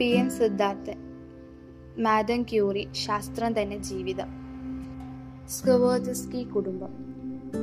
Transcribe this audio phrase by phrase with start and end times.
[0.00, 0.98] P N Siddharthan
[2.02, 4.28] madam Curie ശാസ്ത്രം തന്നെ ജീവിതം.
[5.48, 6.92] സ്കവോദസ്കി കുടുംബം.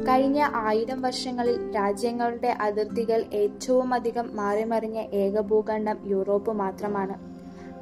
[0.07, 7.15] കഴിഞ്ഞ ആയിരം വർഷങ്ങളിൽ രാജ്യങ്ങളുടെ അതിർത്തികൾ ഏറ്റവും അധികം മാറിമറിഞ്ഞ ഏക ഭൂഖണ്ഡം യൂറോപ്പ് മാത്രമാണ്.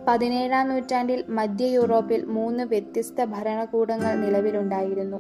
[0.07, 5.18] പതിനേഴാം നൂറ്റാണ്ടിൽ മധ്യ യൂറോപ്പിൽ മൂന്ന് വ്യത്യസ്ത ഭരണകൂടങ്ങൾ നിലവിലുണ്ടായിരുന്നു.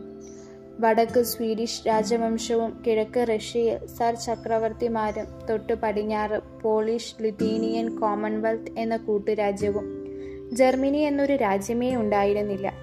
[0.79, 10.05] വടക്ക് സ്വീഡിഷ് രാജവംശവും കിഴക്ക് റഷ്യയിൽ സർ ചക്രവർത്തിമാരും തൊട്ടു പടിഞ്ഞാറ് പോളിഷ് ലിത്തീനിയൻ കോമൺവെൽത്ത് എന്ന കൂട്ടുരാജ്യവും.
[10.53, 12.73] ജർമ്മനി എന്നൊരു രാജ്യമേ ഉണ്ടായിരുന്നില്ല.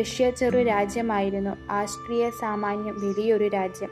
[0.00, 1.72] റഷ്യ ചെറു രാജ്യമായിരുന്നു.
[1.72, 3.90] ആസ്ട്രിയ സാമാന്യം വലിയൊരു രാജ്യം.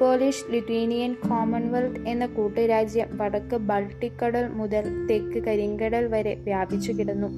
[0.00, 7.28] പോളിഷ് ലിത്വേനിയൻ കോമൺവെൽത്ത് എന്ന കൂട്ടുരാജ്യം വടക്ക് ബാൾട്ടിക്കടൽ മുതൽ തെക്ക് കരിങ്കടൽ വരെ വ്യാപിച്ചു കിടന്നു.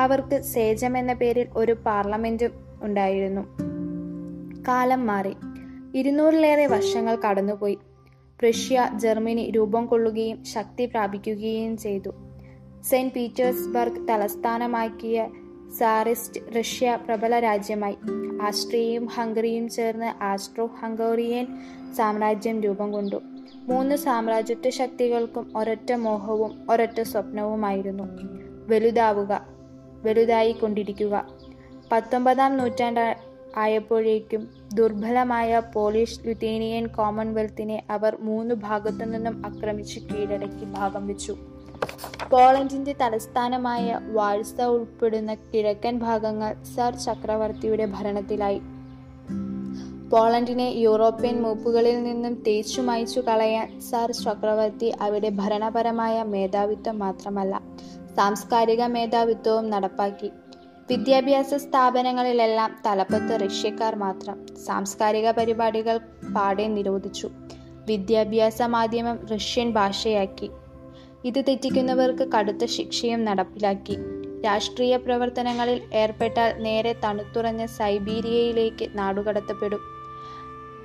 [0.00, 2.50] അവർക്ക് സേജം എന്ന പേരിൽ ഒരു പാർലമെന്റും
[2.82, 3.71] ഉണ്ടായിരുന്നു.
[4.68, 5.34] കാലം മാറി.
[5.94, 7.78] ഇരുന്നൂറിലേറെ വർഷങ്ങൾ കടന്നുപോയി.
[8.48, 12.10] റഷ്യ ജർമ്മനി രൂപം കൊള്ളുകയും ശക്തി പ്രാപിക്കുകയും ചെയ്തു.
[12.84, 15.28] സെന്റ് പീറ്റേഴ്സ്ബർഗ് തലസ്ഥാനമാക്കിയ
[15.78, 17.96] സാറിസ്റ്റ് റഷ്യ പ്രബല രാജ്യമായി.
[18.42, 21.46] ആസ്ട്രിയയും ഹംഗറിയും ചേർന്ന് ആസ്ട്രോ ഹംഗേറിയൻ
[21.96, 23.20] സാമ്രാജ്യം രൂപം കൊണ്ടു.
[23.54, 28.04] മൂന്ന് സാമ്രാജ്യത്വ ശക്തികൾക്കും ഒരൊറ്റ മോഹവും ഒരൊറ്റ സ്വപ്നവുമായിരുന്നു.
[28.68, 29.46] വലുതാവുക
[30.04, 31.26] വലുതായി കൊണ്ടിരിക്കുക
[31.92, 41.36] പത്തൊമ്പതാം നൂറ്റാണ്ട് ആയപ്പോഴേക്കും ദുർബലമായ പോളിഷ് ലുത്തേനിയൻ കോമൺവെൽത്തിനെ അവർ മൂന്ന് ഭാഗത്തു നിന്നും ആക്രമിച്ച് കീഴടക്കി ഭാഗം വെച്ചു.
[42.30, 48.60] പോളണ്ടിന്റെ തലസ്ഥാനമായ വാഴ്സ ഉൾപ്പെടുന്ന കിഴക്കൻ ഭാഗങ്ങൾ സർ ചക്രവർത്തിയുടെ ഭരണത്തിലായി.
[50.10, 57.62] പോളണ്ടിനെ യൂറോപ്യൻ മൂപ്പുകളിൽ നിന്നും തേച്ചു കളയാൻ സർ ചക്രവർത്തി അവിടെ ഭരണപരമായ മേധാവിത്വം മാത്രമല്ല
[58.16, 60.30] സാംസ്കാരിക മേധാവിത്വവും നടപ്പാക്കി.
[60.92, 64.46] വിദ്യാഭ്യാസ സ്ഥാപനങ്ങളിലെല്ലാം തലപ്പത്ത് റഷ്യക്കാർ മാത്രം.
[64.66, 65.96] സാംസ്കാരിക പരിപാടികൾ
[66.36, 67.30] പാടെ നിരോധിച്ചു.
[67.88, 70.50] വിദ്യാഭ്യാസ മാധ്യമം റഷ്യൻ ഭാഷയാക്കി.
[71.24, 73.96] ഇത് തെറ്റിക്കുന്നവർക്ക് കടുത്ത ശിക്ഷയും നടപ്പിലാക്കി.
[74.44, 79.80] രാഷ്ട്രീയ പ്രവർത്തനങ്ങളിൽ ഏർപ്പെട്ടാൽ നേരെ തണുത്തുറഞ്ഞ സൈബീരിയയിലേക്ക് നാടുകടത്തപ്പെടും.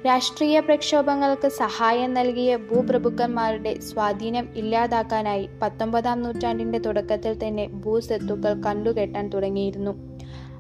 [0.07, 9.93] രാഷ്ട്രീയ പ്രക്ഷോഭങ്ങൾക്ക് സഹായം നൽകിയ ഭൂപ്രഭുക്കന്മാരുടെ സ്വാധീനം ഇല്ലാതാക്കാനായി പത്തൊമ്പതാം നൂറ്റാണ്ടിന്റെ തുടക്കത്തിൽ തന്നെ ഭൂസ്വത്തുക്കൾ കണ്ടുകെട്ടാൻ തുടങ്ങിയിരുന്നു.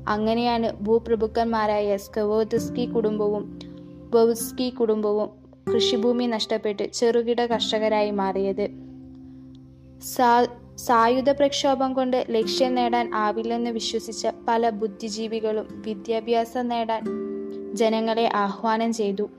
[0.07, 3.59] അങ്ങനെയാണ് ഭൂപ്രഭുക്കന്മാരായ സ്കവോദസ്കി കുടുംബവും
[4.13, 5.29] ബൗസ്കി കുടുംബവും
[5.73, 8.65] കൃഷിഭൂമി നഷ്ടപ്പെട്ട് ചെറുകിട കർഷകരായി മാറിയത്.
[10.15, 10.31] സാ
[10.77, 17.03] സായുധ പ്രക്ഷോഭം കൊണ്ട് ലക്ഷ്യം നേടാൻ ആവില്ലെന്ന് വിശ്വസിച്ച പല ബുദ്ധിജീവികളും വിദ്യാഭ്യാസം നേടാൻ
[17.73, 19.29] ജനങ്ങളെ ആഹ്വാനം ചെയ്തു.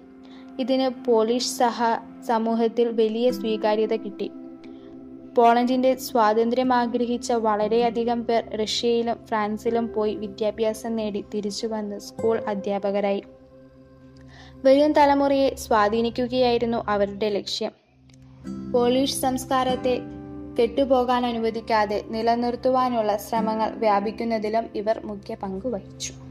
[0.59, 1.83] ഇതിന് പോളിഷ് സഹ
[2.27, 4.31] സമൂഹത്തിൽ വലിയ സ്വീകാര്യത കിട്ടി.
[5.39, 13.23] പോളണ്ടിന്റെ സ്വാതന്ത്ര്യം ആഗ്രഹിച്ച വളരെയധികം പേർ റഷ്യയിലും ഫ്രാൻസിലും പോയി വിദ്യാഭ്യാസം നേടി തിരിച്ചു വന്ന് സ്കൂൾ അധ്യാപകരായി.
[14.65, 17.73] വരും തലമുറയെ സ്വാധീനിക്കുകയായിരുന്നു അവരുടെ ലക്ഷ്യം.
[18.73, 19.99] പോളിഷ് സംസ്കാരത്തെ
[20.63, 26.28] കെട്ടുപോകാൻ അനുവദിക്കാതെ നിലനിർത്തുവാനുള്ള ശ്രമങ്ങൾ വ്യാപിക്കുന്നതിലും ഇവർ മുഖ്യ പങ്ക് വഹിച്ചു.